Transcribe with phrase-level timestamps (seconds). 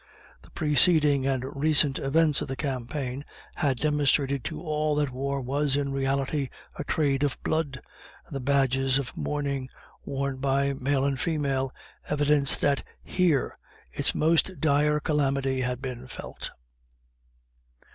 [0.41, 5.75] The preceding and recent events of the campaigns had demonstrated to all that war was,
[5.75, 7.79] in reality, a trade of blood,
[8.25, 9.69] and the badges of mourning,
[10.03, 11.71] worn by male and female,
[12.09, 13.55] evidenced that here
[13.91, 16.49] its most dire calamity had been felt.